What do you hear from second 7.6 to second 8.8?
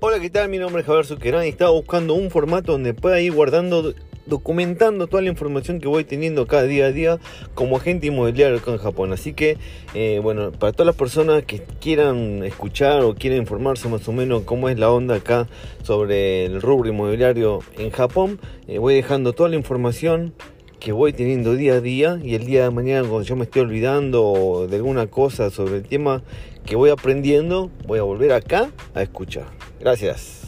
agente inmobiliario acá en